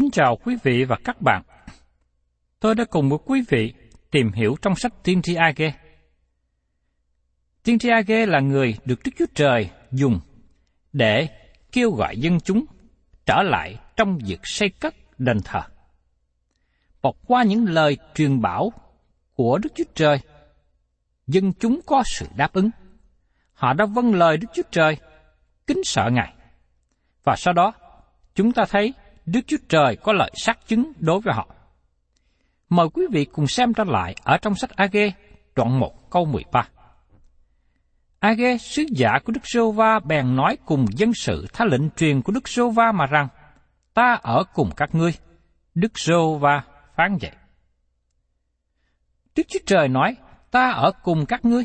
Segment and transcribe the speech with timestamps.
[0.00, 1.42] Kính chào quý vị và các bạn.
[2.60, 3.74] Tôi đã cùng với quý vị
[4.10, 5.74] tìm hiểu trong sách Tiên tri Age.
[7.62, 10.20] Tiên tri Age là người được Đức Chúa Trời dùng
[10.92, 11.28] để
[11.72, 12.64] kêu gọi dân chúng
[13.26, 15.60] trở lại trong việc xây cất đền thờ.
[17.02, 18.72] Và qua những lời truyền bảo
[19.34, 20.20] của Đức Chúa Trời,
[21.26, 22.70] dân chúng có sự đáp ứng.
[23.52, 24.96] Họ đã vâng lời Đức Chúa Trời,
[25.66, 26.34] kính sợ Ngài.
[27.24, 27.72] Và sau đó,
[28.34, 28.94] chúng ta thấy
[29.26, 31.48] Đức Chúa Trời có lời xác chứng đối với họ.
[32.68, 35.12] Mời quý vị cùng xem trở lại ở trong sách Age,
[35.56, 36.68] đoạn 1 câu 13.
[38.20, 42.22] Age, sứ giả của Đức Sô Va bèn nói cùng dân sự tha lệnh truyền
[42.22, 43.28] của Đức Sô Va mà rằng,
[43.94, 45.14] ta ở cùng các ngươi.
[45.74, 46.62] Đức Sô Va
[46.96, 47.36] phán dạy.
[49.36, 50.16] Đức Chúa Trời nói,
[50.50, 51.64] ta ở cùng các ngươi.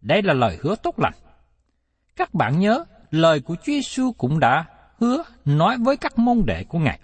[0.00, 1.14] Đây là lời hứa tốt lành.
[2.16, 4.64] Các bạn nhớ, lời của Chúa Giêsu cũng đã
[5.02, 6.98] hứa nói với các môn đệ của Ngài,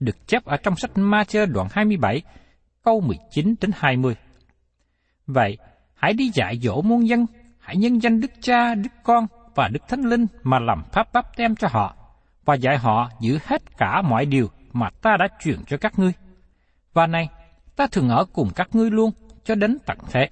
[0.00, 2.22] được chép ở trong sách Ma-chơ đoạn 27,
[2.82, 4.16] câu 19 đến 20.
[5.26, 5.58] Vậy,
[5.94, 7.26] hãy đi dạy dỗ muôn dân,
[7.58, 11.36] hãy nhân danh Đức Cha, Đức Con và Đức Thánh Linh mà làm pháp báp
[11.36, 11.96] tem cho họ,
[12.44, 16.12] và dạy họ giữ hết cả mọi điều mà ta đã truyền cho các ngươi.
[16.92, 17.28] Và này,
[17.76, 19.10] ta thường ở cùng các ngươi luôn
[19.44, 20.28] cho đến tận thế.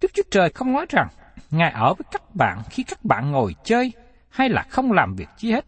[0.00, 1.08] Đức Chúa Trời không nói rằng
[1.50, 3.92] Ngài ở với các bạn khi các bạn ngồi chơi
[4.32, 5.66] hay là không làm việc chi hết.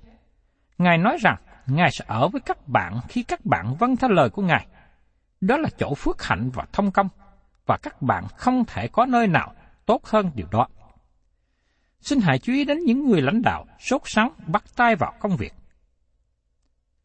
[0.78, 1.36] Ngài nói rằng
[1.66, 4.66] Ngài sẽ ở với các bạn khi các bạn vâng theo lời của Ngài.
[5.40, 7.08] Đó là chỗ phước hạnh và thông công,
[7.66, 9.54] và các bạn không thể có nơi nào
[9.86, 10.68] tốt hơn điều đó.
[12.00, 15.36] Xin hãy chú ý đến những người lãnh đạo sốt sắng bắt tay vào công
[15.36, 15.54] việc.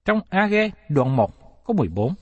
[0.05, 0.53] Trong AG
[0.89, 2.13] đoạn 1 có 14.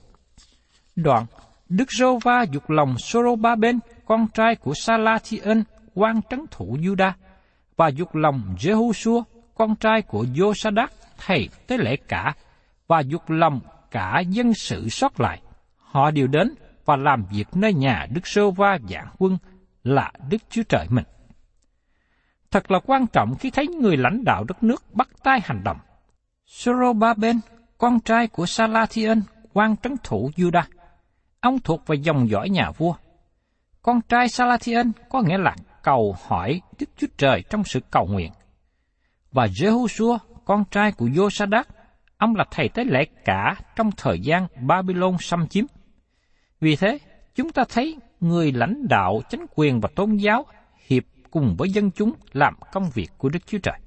[0.96, 1.26] Đoạn
[1.68, 5.60] Đức Rô Va dục lòng Sorobaben, con trai của Salathiel,
[5.94, 7.12] quan trấn thủ Juda,
[7.76, 9.22] và dục lòng Jehoshua,
[9.58, 10.88] con trai của Josadak,
[11.18, 12.34] thầy tế lễ cả,
[12.86, 13.60] và dục lòng
[13.90, 15.40] cả dân sự sót lại.
[15.76, 19.38] Họ đều đến và làm việc nơi nhà Đức Sô Va dạng quân
[19.84, 21.04] là Đức Chúa Trời mình.
[22.50, 25.78] Thật là quan trọng khi thấy người lãnh đạo đất nước bắt tay hành động.
[26.46, 27.40] Sorobaben,
[27.78, 29.18] con trai của Salathiel,
[29.52, 30.62] quan trấn thủ Judah.
[31.40, 32.94] Ông thuộc về dòng dõi nhà vua.
[33.82, 38.32] Con trai Salathiel có nghĩa là cầu hỏi Đức Chúa Trời trong sự cầu nguyện.
[39.32, 41.64] Và Jehoshua, con trai của Josadak,
[42.16, 45.64] ông là thầy tế lễ cả trong thời gian Babylon xâm chiếm.
[46.60, 46.98] Vì thế,
[47.34, 50.46] chúng ta thấy người lãnh đạo chính quyền và tôn giáo
[50.86, 53.78] hiệp cùng với dân chúng làm công việc của Đức Chúa Trời.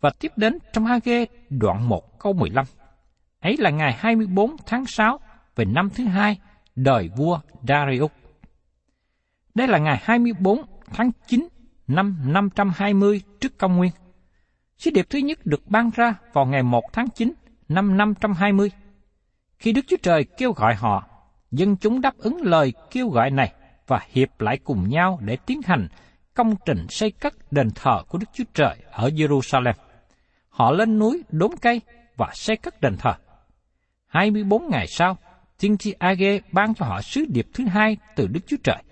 [0.00, 2.64] Và tiếp đến trong Age đoạn 1 câu 15.
[3.40, 5.20] Ấy là ngày 24 tháng 6
[5.56, 6.38] về năm thứ hai
[6.76, 8.10] đời vua Darius.
[9.54, 10.62] Đây là ngày 24
[10.92, 11.48] tháng 9
[11.88, 13.90] năm 520 trước công nguyên.
[14.78, 17.32] Sứ điệp thứ nhất được ban ra vào ngày 1 tháng 9
[17.68, 18.70] năm 520.
[19.58, 21.04] Khi Đức Chúa Trời kêu gọi họ,
[21.50, 23.52] dân chúng đáp ứng lời kêu gọi này
[23.86, 25.88] và hiệp lại cùng nhau để tiến hành
[26.34, 29.74] công trình xây cất đền thờ của Đức Chúa Trời ở Jerusalem.
[30.48, 31.80] Họ lên núi đốn cây
[32.16, 33.14] và xây cất đền thờ.
[34.06, 35.16] 24 ngày sau,
[35.58, 38.82] tiên tri Age ban cho họ sứ điệp thứ hai từ Đức Chúa Trời.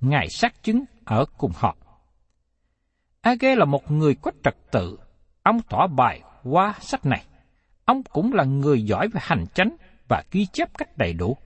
[0.00, 1.76] Ngài xác chứng ở cùng họ.
[3.22, 4.98] Age là một người có trật tự.
[5.42, 7.24] Ông tỏ bài qua sách này.
[7.84, 9.76] Ông cũng là người giỏi về hành chánh
[10.08, 11.36] và ghi chép cách đầy đủ.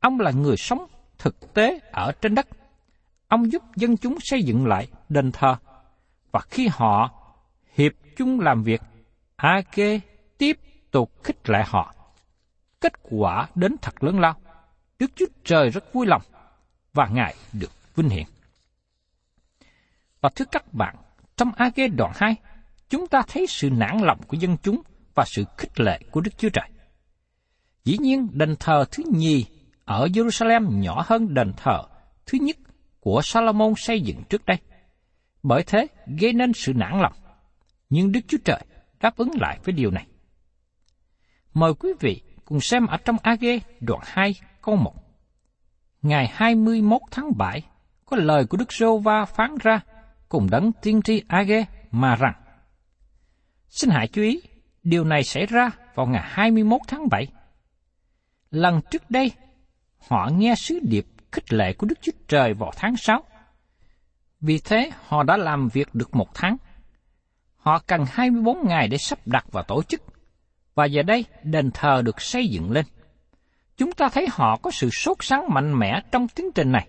[0.00, 0.86] Ông là người sống
[1.18, 2.46] thực tế ở trên đất.
[3.28, 5.56] Ông giúp dân chúng xây dựng lại đền thờ.
[6.30, 7.10] Và khi họ
[7.74, 8.80] hiệp chung làm việc,
[9.36, 10.00] Age
[10.38, 10.58] tiếp
[10.90, 11.94] tục khích lệ họ.
[12.80, 14.34] Kết quả đến thật lớn lao.
[14.98, 16.22] Đức Chúa Trời rất vui lòng
[16.92, 18.26] và Ngài được vinh hiển.
[20.20, 20.96] Và thưa các bạn,
[21.36, 22.36] trong Age đoạn 2,
[22.90, 24.82] chúng ta thấy sự nản lòng của dân chúng
[25.14, 26.68] và sự khích lệ của Đức Chúa Trời.
[27.84, 29.44] Dĩ nhiên, đền thờ thứ nhì
[29.84, 31.82] ở Jerusalem nhỏ hơn đền thờ
[32.26, 32.56] thứ nhất
[33.00, 34.56] của Salomon xây dựng trước đây.
[35.42, 37.12] Bởi thế, gây nên sự nản lòng.
[37.90, 38.60] Nhưng Đức Chúa Trời
[39.00, 40.06] đáp ứng lại với điều này.
[41.54, 43.44] Mời quý vị cùng xem ở trong AG
[43.80, 44.94] đoạn 2 câu 1.
[46.02, 47.62] Ngày 21 tháng 7,
[48.04, 49.80] có lời của Đức Rô Va phán ra
[50.34, 52.34] cùng đấng tiên tri Age mà rằng
[53.68, 54.42] Xin hãy chú ý,
[54.82, 57.26] điều này xảy ra vào ngày 21 tháng 7.
[58.50, 59.32] Lần trước đây,
[60.08, 63.22] họ nghe sứ điệp khích lệ của Đức Chúa Trời vào tháng 6.
[64.40, 66.56] Vì thế, họ đã làm việc được một tháng.
[67.56, 70.02] Họ cần 24 ngày để sắp đặt và tổ chức.
[70.74, 72.84] Và giờ đây, đền thờ được xây dựng lên.
[73.76, 76.88] Chúng ta thấy họ có sự sốt sắng mạnh mẽ trong tiến trình này.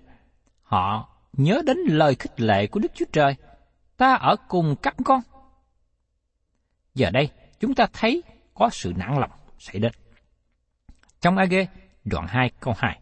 [0.64, 3.36] Họ nhớ đến lời khích lệ của Đức Chúa Trời.
[3.98, 5.22] Ta ở cùng các con.
[6.96, 7.30] Giờ đây,
[7.60, 8.24] chúng ta thấy
[8.54, 9.92] có sự nản lòng xảy đến.
[11.22, 11.54] Trong AG,
[12.06, 13.00] đoạn 2 câu 2.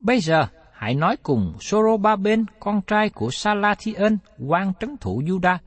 [0.00, 5.58] Bây giờ, hãy nói cùng Sorobaben, con trai của salathiên quan trấn thủ Juda,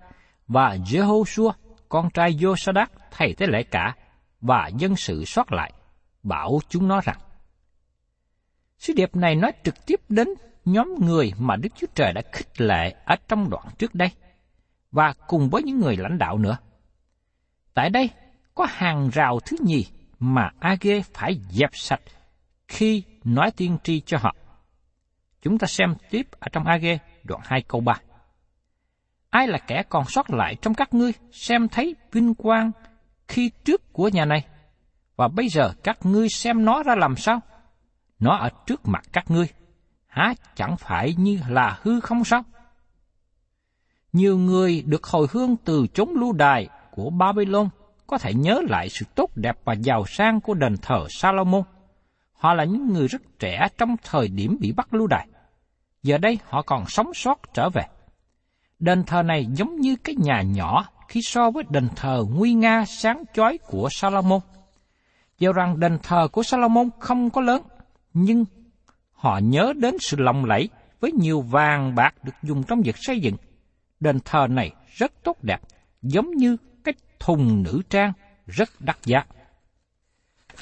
[0.47, 1.51] và Jehoshua,
[1.89, 3.95] con trai Josadak, thầy tế lễ cả,
[4.41, 5.73] và dân sự sót lại,
[6.23, 7.17] bảo chúng nó rằng,
[8.77, 10.27] Sứ điệp này nói trực tiếp đến
[10.71, 14.09] nhóm người mà Đức Chúa Trời đã khích lệ ở trong đoạn trước đây,
[14.91, 16.57] và cùng với những người lãnh đạo nữa.
[17.73, 18.09] Tại đây,
[18.55, 19.85] có hàng rào thứ nhì
[20.19, 22.01] mà Age phải dẹp sạch
[22.67, 24.35] khi nói tiên tri cho họ.
[25.41, 27.99] Chúng ta xem tiếp ở trong Age đoạn 2 câu 3.
[29.29, 32.71] Ai là kẻ còn sót lại trong các ngươi xem thấy vinh quang
[33.27, 34.45] khi trước của nhà này?
[35.15, 37.39] Và bây giờ các ngươi xem nó ra làm sao?
[38.19, 39.47] Nó ở trước mặt các ngươi,
[40.09, 42.43] há chẳng phải như là hư không sao?
[44.13, 47.69] Nhiều người được hồi hương từ chốn lưu đài của Babylon
[48.07, 51.63] có thể nhớ lại sự tốt đẹp và giàu sang của đền thờ Salomon.
[52.33, 55.27] Họ là những người rất trẻ trong thời điểm bị bắt lưu đày.
[56.03, 57.83] Giờ đây họ còn sống sót trở về.
[58.79, 62.85] Đền thờ này giống như cái nhà nhỏ khi so với đền thờ nguy nga
[62.85, 64.39] sáng chói của Salomon.
[65.39, 67.61] Dù rằng đền thờ của Salomon không có lớn,
[68.13, 68.45] nhưng
[69.19, 73.19] họ nhớ đến sự lộng lẫy với nhiều vàng bạc được dùng trong việc xây
[73.19, 73.35] dựng.
[73.99, 75.59] Đền thờ này rất tốt đẹp,
[76.01, 78.13] giống như cái thùng nữ trang
[78.47, 79.23] rất đắt giá.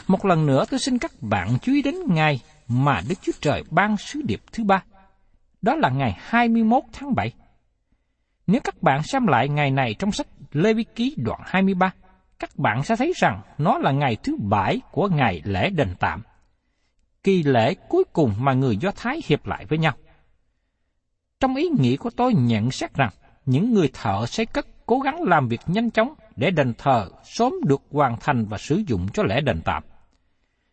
[0.08, 3.64] Một lần nữa tôi xin các bạn chú ý đến ngày mà Đức Chúa Trời
[3.70, 4.84] ban sứ điệp thứ ba.
[5.62, 7.32] Đó là ngày 21 tháng 7.
[8.48, 11.94] Nếu các bạn xem lại ngày này trong sách Lê Vi Ký đoạn 23,
[12.40, 16.22] các bạn sẽ thấy rằng nó là ngày thứ bảy của ngày lễ đền tạm.
[17.28, 19.94] Kỳ lễ cuối cùng mà người Do Thái hiệp lại với nhau.
[21.40, 23.10] Trong ý nghĩ của tôi nhận xét rằng,
[23.46, 27.54] những người thợ xây cất cố gắng làm việc nhanh chóng để đền thờ sớm
[27.66, 29.84] được hoàn thành và sử dụng cho lễ đền tạm.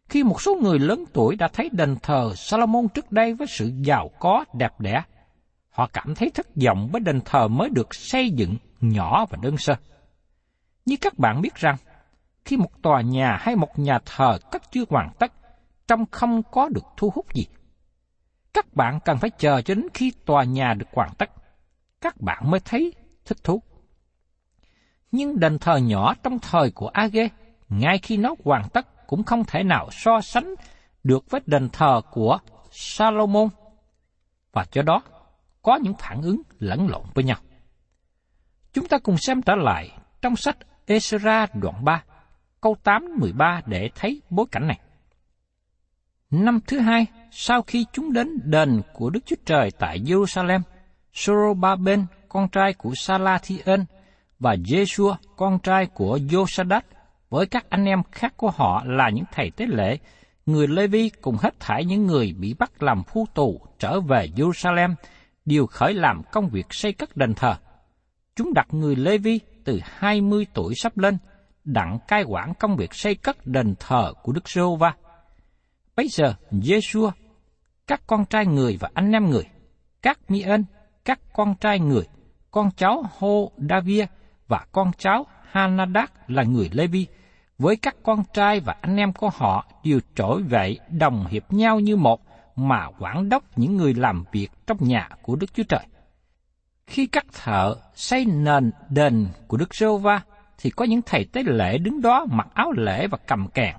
[0.08, 3.72] Khi một số người lớn tuổi đã thấy đền thờ Salomon trước đây với sự
[3.82, 5.02] giàu có đẹp đẽ,
[5.70, 9.56] họ cảm thấy thất vọng với đền thờ mới được xây dựng nhỏ và đơn
[9.56, 9.74] sơ.
[10.86, 11.76] Như các bạn biết rằng,
[12.44, 15.32] khi một tòa nhà hay một nhà thờ cất chưa hoàn tất,
[15.88, 17.46] trông không có được thu hút gì.
[18.54, 21.30] Các bạn cần phải chờ cho đến khi tòa nhà được hoàn tất,
[22.00, 22.92] các bạn mới thấy
[23.24, 23.62] thích thú
[25.14, 27.28] nhưng đền thờ nhỏ trong thời của Age,
[27.68, 30.54] ngay khi nó hoàn tất cũng không thể nào so sánh
[31.04, 32.38] được với đền thờ của
[32.70, 33.48] Salomon.
[34.52, 35.02] Và cho đó,
[35.62, 37.36] có những phản ứng lẫn lộn với nhau.
[38.72, 39.90] Chúng ta cùng xem trở lại
[40.22, 42.04] trong sách Ezra đoạn 3,
[42.60, 44.80] câu 8-13 để thấy bối cảnh này.
[46.42, 50.60] Năm thứ hai, sau khi chúng đến đền của Đức Chúa Trời tại Jerusalem,
[51.12, 53.80] Sorobaben, con trai của Salathiel,
[54.38, 56.80] và Jeshua, con trai của Josadat,
[57.30, 59.98] với các anh em khác của họ là những thầy tế lễ,
[60.46, 64.94] người Levi cùng hết thảy những người bị bắt làm phu tù trở về Jerusalem,
[65.44, 67.54] đều khởi làm công việc xây cất đền thờ.
[68.36, 71.18] Chúng đặt người Levi từ 20 tuổi sắp lên,
[71.64, 74.94] đặng cai quản công việc xây cất đền thờ của Đức Giê-hô-va.
[75.96, 76.80] Bây giờ, giê
[77.86, 79.44] các con trai người và anh em người,
[80.02, 80.64] các mi-ân,
[81.04, 82.04] các con trai người,
[82.50, 84.06] con cháu hô davia
[84.48, 87.06] và con cháu Hanadak là người Lê-vi,
[87.58, 91.80] với các con trai và anh em của họ đều trỗi dậy đồng hiệp nhau
[91.80, 92.20] như một
[92.56, 95.86] mà quản đốc những người làm việc trong nhà của Đức Chúa Trời.
[96.86, 100.20] Khi các thợ xây nền đền của Đức giê va
[100.58, 103.76] thì có những thầy tế lễ đứng đó mặc áo lễ và cầm kèn,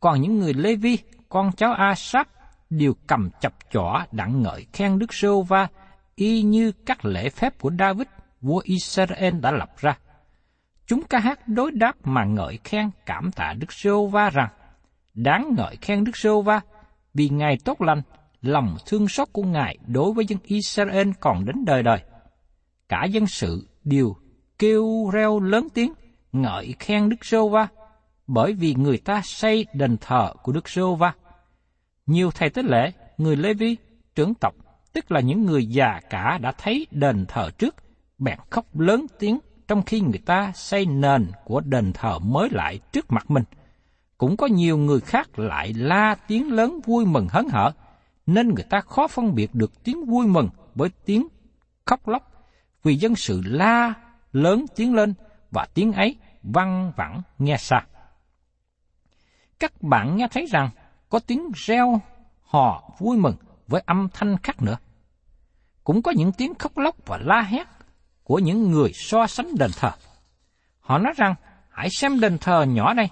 [0.00, 0.98] còn những người Lê Vi,
[1.34, 2.28] con cháu Asap
[2.70, 5.68] đều cầm chập chỏ đặng ngợi khen Đức Sô va
[6.14, 8.06] y như các lễ phép của David,
[8.40, 9.98] vua Israel đã lập ra.
[10.86, 14.48] Chúng ca hát đối đáp mà ngợi khen cảm tạ Đức Sô va rằng,
[15.14, 16.60] đáng ngợi khen Đức Sô va
[17.14, 18.02] vì Ngài tốt lành,
[18.42, 21.98] lòng thương xót của Ngài đối với dân Israel còn đến đời đời.
[22.88, 24.16] Cả dân sự đều
[24.58, 25.92] kêu reo lớn tiếng,
[26.32, 27.68] ngợi khen Đức Sô va
[28.26, 31.12] bởi vì người ta xây đền thờ của Đức Sô va
[32.06, 33.76] nhiều thầy tế lễ, người Lê Vi,
[34.14, 34.54] trưởng tộc,
[34.92, 37.74] tức là những người già cả đã thấy đền thờ trước,
[38.18, 42.80] bèn khóc lớn tiếng trong khi người ta xây nền của đền thờ mới lại
[42.92, 43.44] trước mặt mình.
[44.18, 47.72] Cũng có nhiều người khác lại la tiếng lớn vui mừng hớn hở,
[48.26, 51.28] nên người ta khó phân biệt được tiếng vui mừng với tiếng
[51.84, 52.32] khóc lóc,
[52.82, 53.94] vì dân sự la
[54.32, 55.14] lớn tiếng lên
[55.50, 57.86] và tiếng ấy văng vẳng nghe xa.
[59.58, 60.70] Các bạn nghe thấy rằng
[61.14, 62.00] có tiếng reo
[62.42, 63.34] hò vui mừng
[63.68, 64.76] với âm thanh khác nữa.
[65.84, 67.66] Cũng có những tiếng khóc lóc và la hét
[68.22, 69.90] của những người so sánh đền thờ.
[70.80, 71.34] Họ nói rằng,
[71.70, 73.10] hãy xem đền thờ nhỏ này,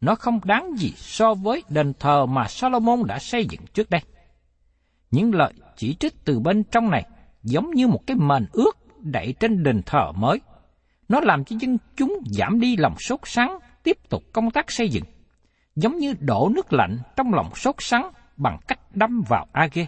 [0.00, 4.00] nó không đáng gì so với đền thờ mà Solomon đã xây dựng trước đây.
[5.10, 7.06] Những lời chỉ trích từ bên trong này
[7.42, 10.40] giống như một cái mền ướt đậy trên đền thờ mới.
[11.08, 14.88] Nó làm cho dân chúng giảm đi lòng sốt sắng, tiếp tục công tác xây
[14.88, 15.04] dựng.
[15.76, 19.86] Giống như đổ nước lạnh trong lòng sốt sắng bằng cách đâm vào Age.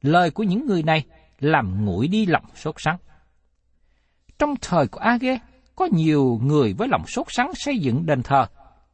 [0.00, 1.04] Lời của những người này
[1.38, 2.96] làm nguội đi lòng sốt sắng.
[4.38, 5.38] Trong thời của Age,
[5.76, 8.46] có nhiều người với lòng sốt sắng xây dựng đền thờ,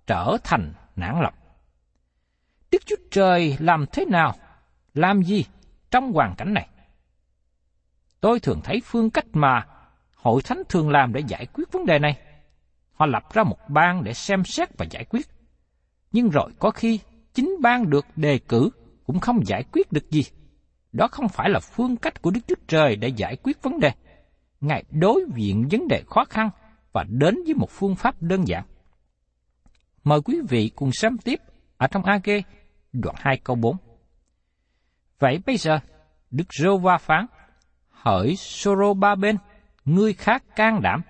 [0.06, 1.34] trở thành nản lòng.
[2.70, 4.34] Đức Chúa Trời làm thế nào,
[4.94, 5.44] làm gì
[5.90, 6.68] trong hoàn cảnh này?
[8.20, 9.66] Tôi thường thấy phương cách mà
[10.14, 12.18] hội thánh thường làm để giải quyết vấn đề này.
[12.94, 15.26] Họ lập ra một ban để xem xét và giải quyết.
[16.12, 17.00] Nhưng rồi có khi
[17.34, 18.70] chính ban được đề cử
[19.06, 20.22] cũng không giải quyết được gì.
[20.92, 23.90] Đó không phải là phương cách của Đức Chúa Trời để giải quyết vấn đề.
[24.60, 26.50] Ngài đối diện vấn đề khó khăn
[26.92, 28.64] và đến với một phương pháp đơn giản.
[30.04, 31.40] Mời quý vị cùng xem tiếp
[31.76, 32.30] ở trong AG
[32.92, 33.76] đoạn 2 câu 4.
[35.18, 35.78] Vậy bây giờ,
[36.30, 37.26] Đức Rô Va phán,
[37.90, 39.36] hỡi Soro Ba Bên,
[39.84, 41.02] ngươi khác can đảm,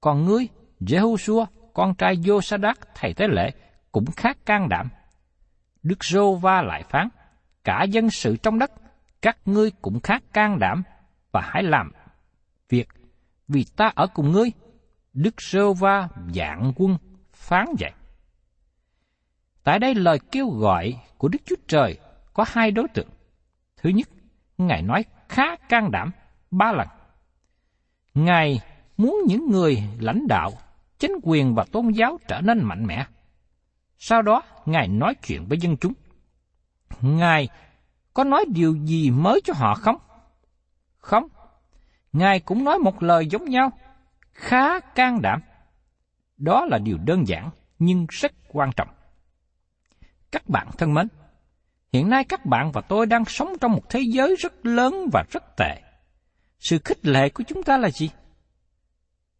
[0.00, 0.48] còn ngươi,
[0.80, 3.50] Jehoshua, con trai Josadak, thầy tế lễ,
[3.96, 4.88] cũng khác can đảm.
[5.82, 7.08] Đức Rô Va lại phán,
[7.64, 8.70] cả dân sự trong đất,
[9.22, 10.82] các ngươi cũng khác can đảm,
[11.32, 11.92] và hãy làm
[12.68, 12.88] việc,
[13.48, 14.52] vì ta ở cùng ngươi.
[15.12, 16.96] Đức Rô Va dạng quân
[17.32, 17.92] phán dạy.
[19.64, 21.98] Tại đây lời kêu gọi của Đức Chúa Trời
[22.32, 23.08] có hai đối tượng.
[23.76, 24.08] Thứ nhất,
[24.58, 26.10] Ngài nói khá can đảm
[26.50, 26.88] ba lần.
[28.14, 28.60] Ngài
[28.96, 30.50] muốn những người lãnh đạo,
[30.98, 33.06] chính quyền và tôn giáo trở nên mạnh mẽ.
[33.98, 35.92] Sau đó, Ngài nói chuyện với dân chúng.
[37.00, 37.48] Ngài
[38.14, 39.96] có nói điều gì mới cho họ không?
[40.98, 41.28] Không.
[42.12, 43.70] Ngài cũng nói một lời giống nhau,
[44.32, 45.40] khá can đảm.
[46.36, 48.88] Đó là điều đơn giản nhưng rất quan trọng.
[50.30, 51.08] Các bạn thân mến,
[51.92, 55.24] hiện nay các bạn và tôi đang sống trong một thế giới rất lớn và
[55.30, 55.82] rất tệ.
[56.58, 58.10] Sự khích lệ của chúng ta là gì?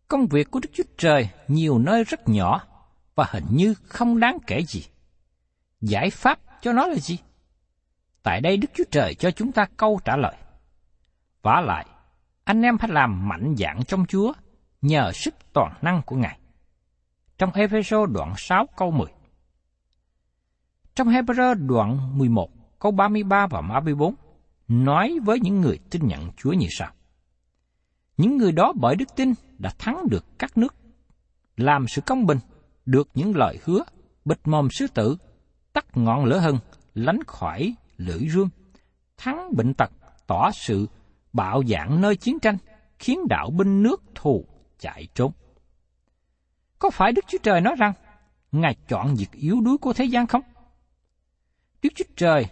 [0.09, 2.67] Công việc của Đức Chúa Trời nhiều nơi rất nhỏ
[3.16, 4.85] và hình như không đáng kể gì.
[5.80, 7.18] Giải pháp cho nó là gì?
[8.23, 10.37] Tại đây Đức Chúa Trời cho chúng ta câu trả lời.
[11.42, 11.87] Vả lại,
[12.44, 14.32] anh em phải làm mạnh dạng trong Chúa
[14.82, 16.38] nhờ sức toàn năng của Ngài.
[17.38, 19.06] Trong Ephesos đoạn 6 câu 10.
[20.94, 24.14] Trong Hebrew đoạn 11 câu 33 và 34
[24.68, 26.90] nói với những người tin nhận Chúa như sau.
[28.16, 30.75] Những người đó bởi đức tin đã thắng được các nước,
[31.56, 32.38] làm sự công bình,
[32.87, 33.83] được những lời hứa,
[34.25, 35.16] bịt mồm sứ tử,
[35.73, 36.55] tắt ngọn lửa hân,
[36.95, 38.49] lánh khỏi lưỡi rương,
[39.16, 39.90] thắng bệnh tật,
[40.26, 40.87] tỏ sự
[41.33, 42.57] bạo dạn nơi chiến tranh,
[42.99, 44.45] khiến đạo binh nước thù
[44.78, 45.33] chạy trốn.
[46.78, 47.93] Có phải Đức Chúa Trời nói rằng
[48.52, 50.43] Ngài chọn việc yếu đuối của thế gian không?
[51.83, 52.47] Đức Chúa Trời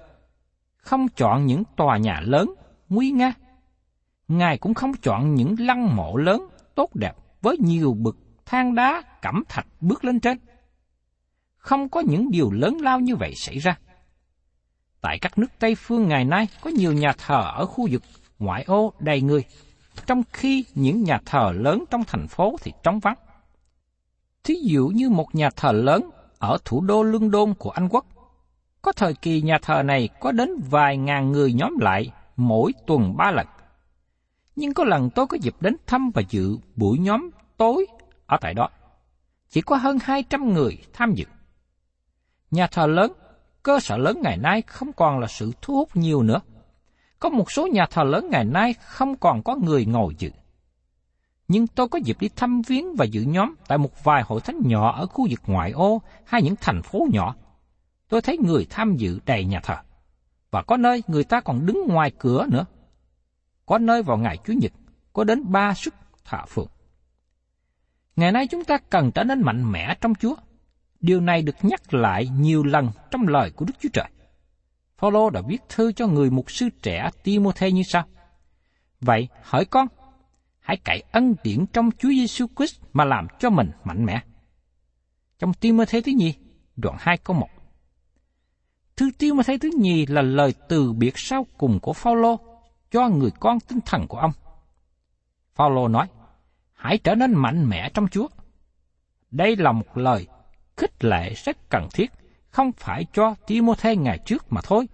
[0.76, 2.54] không chọn những tòa nhà lớn,
[2.88, 3.32] nguy nga.
[4.28, 7.12] Ngài cũng không chọn những lăng mộ lớn, tốt đẹp
[7.42, 10.38] với nhiều bực than đá, cẩm thạch bước lên trên.
[11.56, 13.78] Không có những điều lớn lao như vậy xảy ra.
[15.00, 18.02] Tại các nước Tây phương ngày nay có nhiều nhà thờ ở khu vực
[18.38, 19.44] ngoại ô đầy người,
[20.06, 23.16] trong khi những nhà thờ lớn trong thành phố thì trống vắng.
[24.44, 28.06] Thí dụ như một nhà thờ lớn ở thủ đô Lương Đôn của Anh Quốc.
[28.82, 33.16] Có thời kỳ nhà thờ này có đến vài ngàn người nhóm lại mỗi tuần
[33.16, 33.46] ba lần.
[34.56, 37.86] Nhưng có lần tôi có dịp đến thăm và dự buổi nhóm tối
[38.26, 38.68] ở tại đó.
[39.50, 41.24] Chỉ có hơn 200 người tham dự.
[42.50, 43.12] Nhà thờ lớn,
[43.62, 46.40] cơ sở lớn ngày nay không còn là sự thu hút nhiều nữa.
[47.18, 50.30] Có một số nhà thờ lớn ngày nay không còn có người ngồi dự
[51.48, 54.58] nhưng tôi có dịp đi thăm viếng và dự nhóm tại một vài hội thánh
[54.64, 57.34] nhỏ ở khu vực ngoại ô hay những thành phố nhỏ.
[58.08, 59.76] Tôi thấy người tham dự đầy nhà thờ.
[60.50, 62.64] Và có nơi người ta còn đứng ngoài cửa nữa.
[63.66, 64.72] Có nơi vào ngày Chủ nhật,
[65.12, 66.68] có đến ba sức thả phượng.
[68.16, 70.34] Ngày nay chúng ta cần trở nên mạnh mẽ trong Chúa.
[71.00, 74.10] Điều này được nhắc lại nhiều lần trong lời của Đức Chúa Trời.
[74.96, 78.04] Phaolô đã viết thư cho người mục sư trẻ Timôthê như sau:
[79.00, 79.86] Vậy, hỏi con,
[80.60, 84.22] hãy cậy ân điển trong Chúa Giêsu Christ mà làm cho mình mạnh mẽ.
[85.38, 86.34] Trong Timôthê thứ nhì,
[86.76, 87.48] đoạn 2 câu 1.
[88.96, 92.36] Thư Timôthê thứ nhì là lời từ biệt sau cùng của Phaolô
[92.90, 94.32] cho người con tinh thần của ông.
[95.54, 96.06] Phaolô nói:
[96.84, 98.28] Hãy trở nên mạnh mẽ trong Chúa.
[99.30, 100.26] Đây là một lời
[100.76, 102.12] khích lệ rất cần thiết,
[102.50, 104.88] không phải cho Timothy ngày trước mà thôi,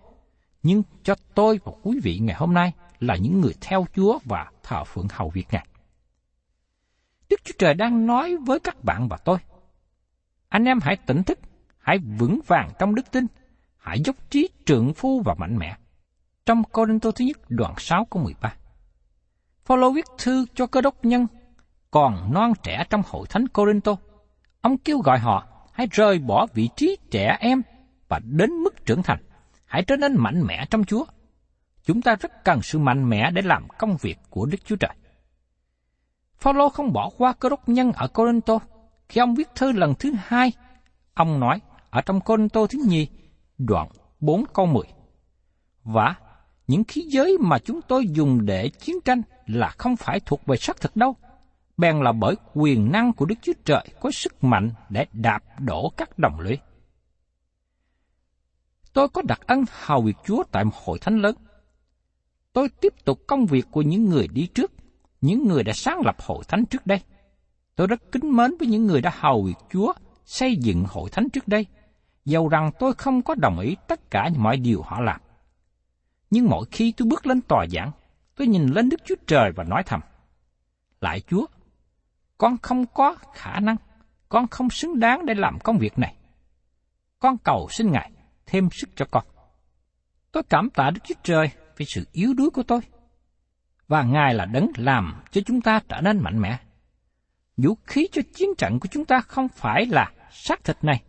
[0.63, 4.51] nhưng cho tôi và quý vị ngày hôm nay là những người theo Chúa và
[4.63, 5.67] thờ phượng hầu việc Ngài.
[7.31, 9.39] Đức Chúa Trời đang nói với các bạn và tôi.
[10.49, 11.39] Anh em hãy tỉnh thức,
[11.79, 13.27] hãy vững vàng trong đức tin,
[13.77, 15.77] hãy dốc trí trượng phu và mạnh mẽ.
[16.47, 18.55] Trong Cô Đinh Tô thứ nhất đoạn 6 câu 13.
[19.65, 21.27] Phaolô viết thư cho cơ đốc nhân
[21.91, 23.97] còn non trẻ trong hội thánh Corinto.
[24.61, 27.63] Ông kêu gọi họ hãy rời bỏ vị trí trẻ em
[28.09, 29.23] và đến mức trưởng thành.
[29.65, 31.05] Hãy trở nên mạnh mẽ trong Chúa
[31.85, 34.91] chúng ta rất cần sự mạnh mẽ để làm công việc của Đức Chúa Trời.
[36.39, 38.59] Phaolô không bỏ qua cơ đốc nhân ở Corinto.
[39.09, 40.53] Khi ông viết thư lần thứ hai,
[41.15, 43.09] ông nói ở trong Corinto thứ nhì,
[43.59, 43.89] đoạn
[44.21, 44.85] 4 câu 10.
[45.85, 46.15] Và
[46.67, 50.57] những khí giới mà chúng tôi dùng để chiến tranh là không phải thuộc về
[50.57, 51.17] xác thực đâu,
[51.81, 55.93] bèn là bởi quyền năng của Đức Chúa Trời có sức mạnh để đạp đổ
[55.97, 56.57] các đồng lưỡi.
[58.93, 61.35] Tôi có đặt ân hầu việc Chúa tại một hội thánh lớn
[62.53, 64.73] tôi tiếp tục công việc của những người đi trước,
[65.21, 67.01] những người đã sáng lập hội thánh trước đây.
[67.77, 69.93] Tôi rất kính mến với những người đã hầu việc Chúa
[70.25, 71.67] xây dựng hội thánh trước đây,
[72.25, 75.21] dầu rằng tôi không có đồng ý tất cả mọi điều họ làm.
[76.31, 77.91] Nhưng mỗi khi tôi bước lên tòa giảng,
[78.37, 80.01] tôi nhìn lên Đức Chúa Trời và nói thầm,
[81.01, 81.47] Lại Chúa,
[82.41, 83.77] con không có khả năng,
[84.29, 86.15] con không xứng đáng để làm công việc này.
[87.19, 88.11] Con cầu xin Ngài
[88.47, 89.25] thêm sức cho con.
[90.33, 92.81] Tôi cảm tạ Đức Chúa Trời vì sự yếu đuối của tôi.
[93.89, 96.59] Và Ngài là đấng làm cho chúng ta trở nên mạnh mẽ.
[97.57, 101.03] Vũ khí cho chiến trận của chúng ta không phải là xác thịt này,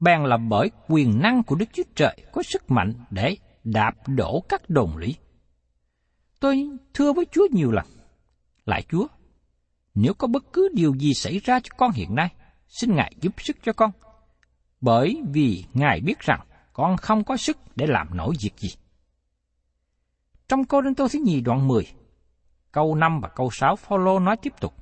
[0.00, 4.44] bèn là bởi quyền năng của Đức Chúa Trời có sức mạnh để đạp đổ
[4.48, 5.16] các đồn lũy.
[6.40, 7.86] Tôi thưa với Chúa nhiều lần,
[8.64, 9.06] lại Chúa,
[9.94, 12.28] nếu có bất cứ điều gì xảy ra cho con hiện nay,
[12.68, 13.90] xin Ngài giúp sức cho con,
[14.80, 16.40] bởi vì Ngài biết rằng
[16.72, 18.68] con không có sức để làm nổi việc gì.
[20.48, 21.86] Trong câu Đinh Tô thứ nhì đoạn 10,
[22.72, 24.74] câu 5 và câu 6 Phaolô nói tiếp tục.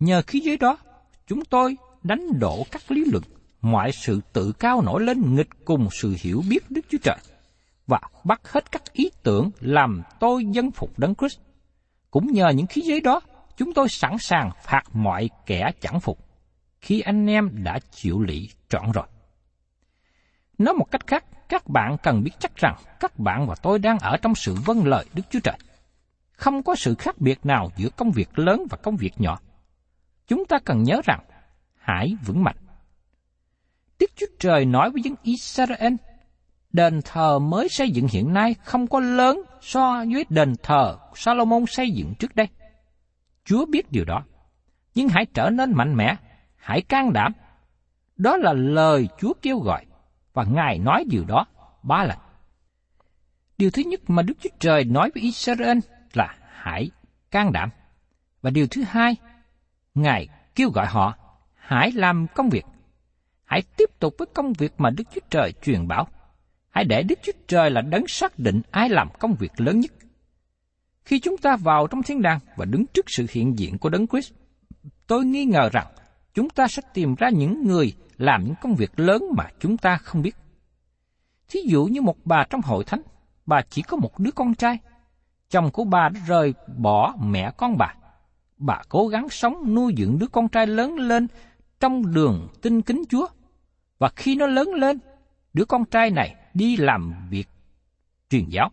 [0.00, 0.78] Nhờ khí giới đó,
[1.26, 3.22] chúng tôi đánh đổ các lý luận,
[3.60, 7.18] mọi sự tự cao nổi lên nghịch cùng sự hiểu biết Đức Chúa Trời,
[7.86, 11.38] và bắt hết các ý tưởng làm tôi dân phục đấng Christ.
[12.10, 13.20] Cũng nhờ những khí giới đó,
[13.62, 16.18] chúng tôi sẵn sàng phạt mọi kẻ chẳng phục,
[16.80, 19.06] khi anh em đã chịu lý trọn rồi.
[20.58, 23.98] Nói một cách khác, các bạn cần biết chắc rằng các bạn và tôi đang
[23.98, 25.58] ở trong sự vâng lời Đức Chúa Trời.
[26.32, 29.40] Không có sự khác biệt nào giữa công việc lớn và công việc nhỏ.
[30.26, 31.20] Chúng ta cần nhớ rằng,
[31.76, 32.56] hãy vững mạnh.
[33.98, 35.94] Đức Chúa Trời nói với dân Israel,
[36.72, 41.66] đền thờ mới xây dựng hiện nay không có lớn so với đền thờ Salomon
[41.66, 42.48] xây dựng trước đây.
[43.44, 44.24] Chúa biết điều đó.
[44.94, 46.16] Nhưng hãy trở nên mạnh mẽ,
[46.56, 47.32] hãy can đảm,
[48.16, 49.86] Đó là lời Chúa kêu gọi,
[50.32, 51.46] và Ngài nói điều đó
[51.82, 52.18] ba lần.
[53.58, 55.78] Điều thứ nhất mà Đức Chúa Trời nói với Israel
[56.12, 56.90] là hãy
[57.30, 57.70] can đảm.
[58.42, 59.16] Và điều thứ hai,
[59.94, 61.14] Ngài kêu gọi họ
[61.54, 62.64] hãy làm công việc.
[63.44, 66.08] Hãy tiếp tục với công việc mà Đức Chúa Trời truyền bảo.
[66.70, 69.92] Hãy để Đức Chúa Trời là đấng xác định ai làm công việc lớn nhất.
[71.04, 74.06] Khi chúng ta vào trong thiên đàng và đứng trước sự hiện diện của Đấng
[74.06, 74.32] Christ,
[75.06, 75.86] tôi nghi ngờ rằng
[76.34, 79.96] chúng ta sẽ tìm ra những người làm những công việc lớn mà chúng ta
[79.96, 80.36] không biết.
[81.48, 83.02] Thí dụ như một bà trong hội thánh,
[83.46, 84.78] bà chỉ có một đứa con trai.
[85.50, 87.94] Chồng của bà đã rời bỏ mẹ con bà.
[88.58, 91.26] Bà cố gắng sống nuôi dưỡng đứa con trai lớn lên
[91.80, 93.26] trong đường tinh kính Chúa.
[93.98, 94.98] Và khi nó lớn lên,
[95.52, 97.48] đứa con trai này đi làm việc
[98.30, 98.70] truyền giáo.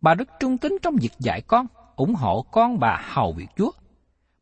[0.00, 3.70] Bà rất trung tín trong việc dạy con, ủng hộ con bà hầu việc Chúa.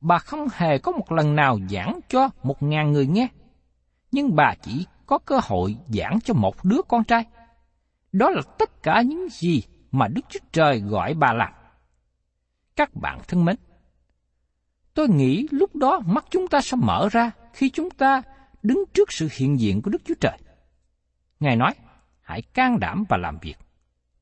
[0.00, 3.28] Bà không hề có một lần nào giảng cho một ngàn người nghe,
[4.12, 7.24] nhưng bà chỉ có cơ hội giảng cho một đứa con trai.
[8.12, 11.52] Đó là tất cả những gì mà Đức Chúa Trời gọi bà làm.
[12.76, 13.56] Các bạn thân mến,
[14.94, 18.22] tôi nghĩ lúc đó mắt chúng ta sẽ mở ra khi chúng ta
[18.62, 20.38] đứng trước sự hiện diện của Đức Chúa Trời.
[21.40, 21.74] Ngài nói,
[22.20, 23.56] hãy can đảm và làm việc.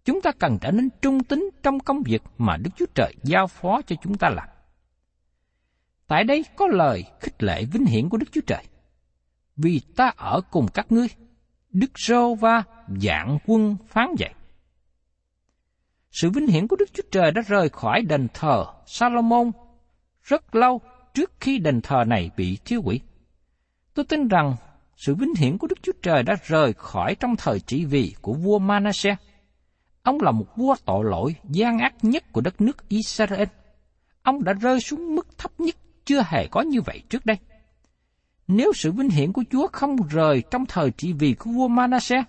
[0.04, 3.46] Chúng ta cần trở nên trung tín trong công việc mà Đức Chúa Trời giao
[3.46, 4.48] phó cho chúng ta làm.
[6.06, 8.64] Tại đây có lời khích lệ vinh hiển của Đức Chúa Trời.
[9.56, 11.06] Vì ta ở cùng các ngươi,
[11.70, 12.62] Đức Rô Va
[13.00, 14.34] dạng quân phán dạy.
[16.10, 19.50] Sự vinh hiển của Đức Chúa Trời đã rời khỏi đền thờ Salomon
[20.22, 20.80] rất lâu
[21.14, 23.00] trước khi đền thờ này bị thiêu hủy.
[23.94, 24.56] Tôi tin rằng
[24.96, 28.34] sự vinh hiển của Đức Chúa Trời đã rời khỏi trong thời trị vì của
[28.34, 29.18] vua Manasseh.
[30.02, 33.48] Ông là một vua tội lỗi gian ác nhất của đất nước Israel.
[34.22, 37.36] Ông đã rơi xuống mức thấp nhất chưa hề có như vậy trước đây.
[38.48, 42.24] Nếu sự vinh hiển của Chúa không rời trong thời trị vì của vua Manasseh,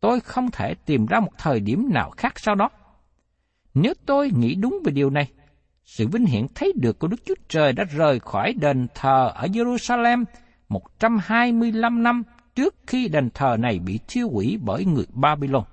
[0.00, 2.70] tôi không thể tìm ra một thời điểm nào khác sau đó.
[3.74, 5.30] Nếu tôi nghĩ đúng về điều này,
[5.84, 9.46] sự vinh hiển thấy được của Đức Chúa Trời đã rời khỏi đền thờ ở
[9.46, 10.24] Jerusalem
[10.68, 12.22] 125 năm
[12.54, 15.64] trước khi đền thờ này bị thiêu hủy bởi người Babylon.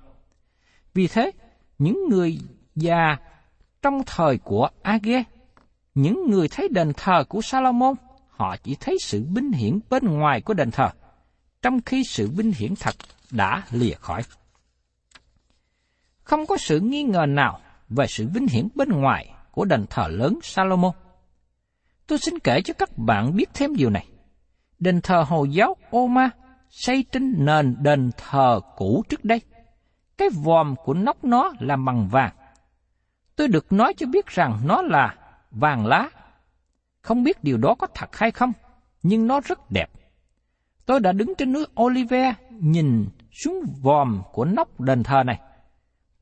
[0.94, 1.30] Vì thế,
[1.78, 2.38] những người
[2.74, 3.16] già
[3.82, 5.24] trong thời của Age,
[5.94, 7.94] những người thấy đền thờ của Salomon,
[8.28, 10.88] họ chỉ thấy sự vinh hiển bên ngoài của đền thờ,
[11.62, 12.94] trong khi sự vinh hiển thật
[13.30, 14.22] đã lìa khỏi.
[16.22, 20.08] Không có sự nghi ngờ nào về sự vinh hiển bên ngoài của đền thờ
[20.08, 20.92] lớn Salomon.
[22.06, 24.06] Tôi xin kể cho các bạn biết thêm điều này.
[24.78, 26.30] Đền thờ Hồi giáo Oma
[26.70, 29.40] xây trên nền đền thờ cũ trước đây.
[30.18, 32.32] Cái vòm của nóc nó là bằng vàng.
[33.36, 35.14] Tôi được nói cho biết rằng nó là
[35.50, 36.10] vàng lá.
[37.00, 38.52] Không biết điều đó có thật hay không,
[39.02, 39.90] nhưng nó rất đẹp.
[40.86, 45.40] Tôi đã đứng trên núi Olive nhìn xuống vòm của nóc đền thờ này.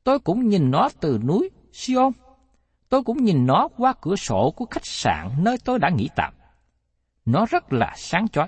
[0.03, 2.11] Tôi cũng nhìn nó từ núi Sion.
[2.89, 6.33] Tôi cũng nhìn nó qua cửa sổ của khách sạn nơi tôi đã nghỉ tạm.
[7.25, 8.47] Nó rất là sáng chói.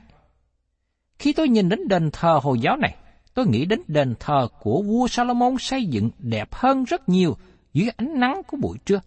[1.20, 2.96] Khi tôi nhìn đến đền thờ Hồi giáo này,
[3.34, 7.38] tôi nghĩ đến đền thờ của vua Salomon xây dựng đẹp hơn rất nhiều
[7.74, 9.02] dưới ánh nắng của buổi trưa.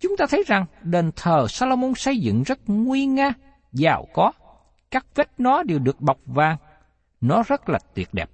[0.00, 3.32] Chúng ta thấy rằng đền thờ Salomon xây dựng rất nguy nga,
[3.72, 4.32] giàu có,
[4.90, 6.56] các vết nó đều được bọc vàng,
[7.20, 8.30] nó rất là tuyệt đẹp.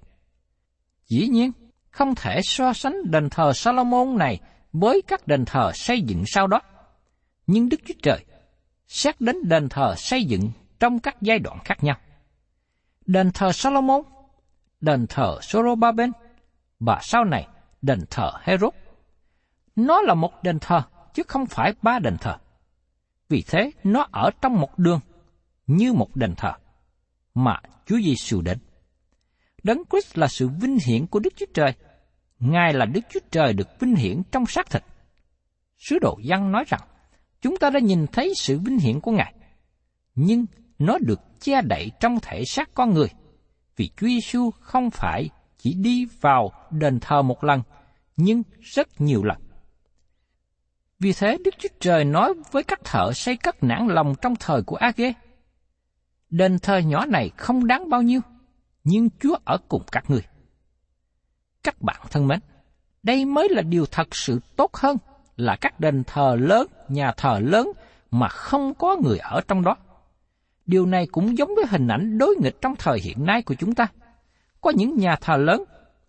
[1.07, 1.51] Dĩ nhiên,
[1.89, 4.39] không thể so sánh đền thờ Salomon này
[4.73, 6.61] với các đền thờ xây dựng sau đó.
[7.47, 8.25] Nhưng Đức Chúa Trời
[8.87, 11.97] xét đến đền thờ xây dựng trong các giai đoạn khác nhau.
[13.05, 14.01] Đền thờ Salomon,
[14.81, 16.11] đền thờ Sorobaben
[16.79, 17.47] và sau này
[17.81, 18.73] đền thờ Herod.
[19.75, 20.81] Nó là một đền thờ
[21.13, 22.37] chứ không phải ba đền thờ.
[23.29, 24.99] Vì thế nó ở trong một đường
[25.67, 26.53] như một đền thờ
[27.33, 28.57] mà Chúa Giêsu đến.
[29.63, 31.73] Đấng Christ là sự vinh hiển của Đức Chúa Trời.
[32.39, 34.83] Ngài là Đức Chúa Trời được vinh hiển trong xác thịt.
[35.77, 36.81] Sứ đồ Giăng nói rằng,
[37.41, 39.33] chúng ta đã nhìn thấy sự vinh hiển của Ngài,
[40.15, 40.45] nhưng
[40.79, 43.07] nó được che đậy trong thể xác con người,
[43.81, 47.61] vì Chúa Giêsu không phải chỉ đi vào đền thờ một lần,
[48.17, 49.37] nhưng rất nhiều lần.
[50.99, 54.61] Vì thế Đức Chúa Trời nói với các thợ xây cất nản lòng trong thời
[54.63, 55.13] của Age,
[56.29, 58.21] đền thờ nhỏ này không đáng bao nhiêu,
[58.83, 60.23] nhưng Chúa ở cùng các người.
[61.63, 62.39] Các bạn thân mến,
[63.03, 64.97] đây mới là điều thật sự tốt hơn
[65.35, 67.71] là các đền thờ lớn, nhà thờ lớn
[68.11, 69.75] mà không có người ở trong đó.
[70.65, 73.75] Điều này cũng giống với hình ảnh đối nghịch trong thời hiện nay của chúng
[73.75, 73.87] ta.
[74.61, 75.63] Có những nhà thờ lớn,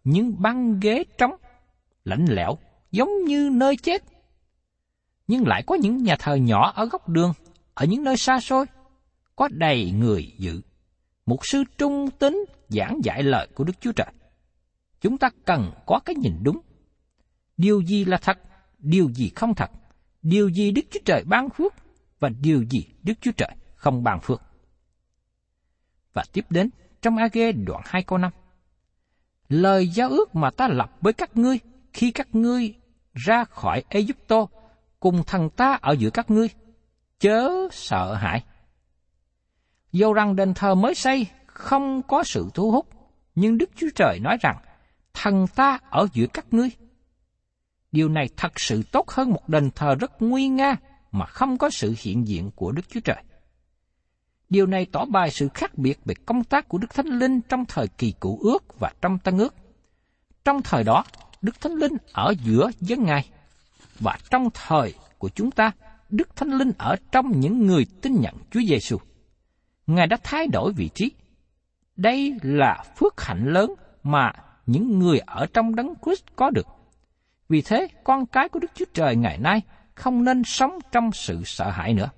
[0.04, 1.34] nhưng băng ghế trống,
[2.04, 2.58] lạnh lẽo,
[2.90, 4.02] giống như nơi chết.
[5.26, 7.32] Nhưng lại có những nhà thờ nhỏ ở góc đường,
[7.74, 8.66] ở những nơi xa xôi,
[9.36, 10.60] có đầy người dự.
[11.26, 14.12] một sư trung tín giảng dạy lời của Đức Chúa Trời.
[15.00, 16.60] Chúng ta cần có cái nhìn đúng.
[17.56, 18.38] Điều gì là thật,
[18.78, 19.70] điều gì không thật,
[20.22, 21.72] điều gì Đức Chúa Trời ban phước
[22.20, 23.50] và điều gì Đức Chúa Trời
[23.82, 24.42] không bàn phước.
[26.12, 26.70] Và tiếp đến
[27.02, 28.32] trong AG đoạn 2 câu 5.
[29.48, 31.58] Lời giao ước mà ta lập với các ngươi
[31.92, 32.74] khi các ngươi
[33.14, 34.46] ra khỏi Egypto
[35.00, 36.48] cùng thằng ta ở giữa các ngươi,
[37.18, 38.44] chớ sợ hãi.
[39.92, 42.86] Dầu rằng đền thờ mới xây không có sự thu hút,
[43.34, 44.56] nhưng Đức Chúa Trời nói rằng,
[45.14, 46.70] thần ta ở giữa các ngươi.
[47.92, 50.76] Điều này thật sự tốt hơn một đền thờ rất nguy nga
[51.12, 53.22] mà không có sự hiện diện của Đức Chúa Trời.
[54.52, 57.64] Điều này tỏ bài sự khác biệt về công tác của Đức Thánh Linh trong
[57.64, 59.54] thời kỳ cũ ước và trong tân ước.
[60.44, 61.04] Trong thời đó,
[61.42, 63.28] Đức Thánh Linh ở giữa dân Ngài,
[64.00, 65.72] và trong thời của chúng ta,
[66.08, 68.98] Đức Thánh Linh ở trong những người tin nhận Chúa Giêsu.
[69.86, 71.12] Ngài đã thay đổi vị trí.
[71.96, 74.32] Đây là phước hạnh lớn mà
[74.66, 76.66] những người ở trong đấng Christ có được.
[77.48, 79.62] Vì thế, con cái của Đức Chúa Trời ngày nay
[79.94, 82.08] không nên sống trong sự sợ hãi nữa.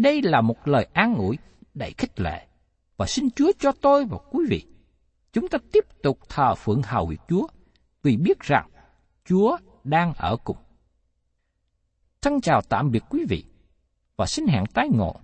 [0.00, 1.38] Đây là một lời an ủi
[1.74, 2.46] đầy khích lệ
[2.96, 4.62] và xin Chúa cho tôi và quý vị
[5.32, 7.46] chúng ta tiếp tục thờ phượng hầu việc Chúa
[8.02, 8.70] vì biết rằng
[9.24, 10.56] Chúa đang ở cùng.
[12.22, 13.44] Thân chào tạm biệt quý vị
[14.16, 15.16] và xin hẹn tái ngộ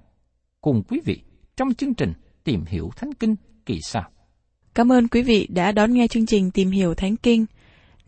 [0.60, 1.22] cùng quý vị
[1.56, 2.12] trong chương trình
[2.44, 3.36] Tìm hiểu Thánh Kinh
[3.66, 4.10] kỳ sau.
[4.74, 7.46] Cảm ơn quý vị đã đón nghe chương trình Tìm hiểu Thánh Kinh.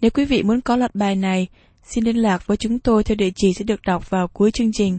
[0.00, 1.46] Nếu quý vị muốn có loạt bài này,
[1.82, 4.72] xin liên lạc với chúng tôi theo địa chỉ sẽ được đọc vào cuối chương
[4.72, 4.98] trình.